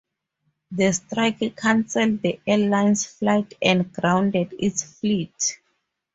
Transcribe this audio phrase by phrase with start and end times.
[0.71, 5.59] The strike cancelled the airline's flights and grounded its fleet.